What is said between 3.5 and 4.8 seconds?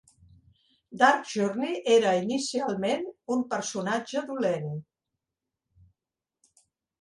personatge dolent.